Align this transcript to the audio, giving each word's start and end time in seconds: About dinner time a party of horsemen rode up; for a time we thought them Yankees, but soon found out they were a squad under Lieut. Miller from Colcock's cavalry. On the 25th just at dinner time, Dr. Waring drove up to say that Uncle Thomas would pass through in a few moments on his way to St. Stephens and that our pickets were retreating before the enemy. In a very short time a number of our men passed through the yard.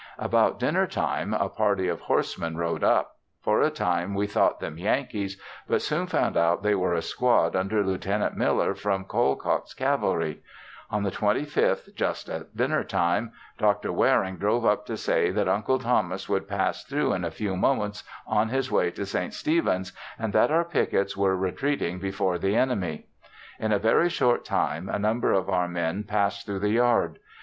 About 0.17 0.57
dinner 0.57 0.87
time 0.87 1.31
a 1.31 1.47
party 1.47 1.87
of 1.87 1.99
horsemen 2.01 2.57
rode 2.57 2.83
up; 2.83 3.17
for 3.39 3.61
a 3.61 3.69
time 3.69 4.15
we 4.15 4.25
thought 4.25 4.59
them 4.59 4.79
Yankees, 4.79 5.39
but 5.67 5.83
soon 5.83 6.07
found 6.07 6.35
out 6.35 6.63
they 6.63 6.73
were 6.73 6.95
a 6.95 7.03
squad 7.03 7.55
under 7.55 7.83
Lieut. 7.83 8.07
Miller 8.35 8.73
from 8.73 9.05
Colcock's 9.05 9.75
cavalry. 9.75 10.41
On 10.89 11.03
the 11.03 11.11
25th 11.11 11.93
just 11.93 12.29
at 12.29 12.57
dinner 12.57 12.83
time, 12.83 13.31
Dr. 13.59 13.91
Waring 13.91 14.37
drove 14.37 14.65
up 14.65 14.87
to 14.87 14.97
say 14.97 15.29
that 15.29 15.47
Uncle 15.47 15.77
Thomas 15.77 16.27
would 16.27 16.47
pass 16.49 16.83
through 16.83 17.13
in 17.13 17.23
a 17.23 17.29
few 17.29 17.55
moments 17.55 18.03
on 18.25 18.49
his 18.49 18.71
way 18.71 18.89
to 18.89 19.05
St. 19.05 19.35
Stephens 19.35 19.93
and 20.17 20.33
that 20.33 20.49
our 20.49 20.65
pickets 20.65 21.15
were 21.15 21.37
retreating 21.37 21.99
before 21.99 22.39
the 22.39 22.55
enemy. 22.55 23.05
In 23.59 23.71
a 23.71 23.77
very 23.77 24.09
short 24.09 24.45
time 24.45 24.89
a 24.89 24.97
number 24.97 25.31
of 25.31 25.47
our 25.47 25.67
men 25.67 26.05
passed 26.05 26.47
through 26.47 26.57
the 26.61 26.69
yard. 26.71 27.19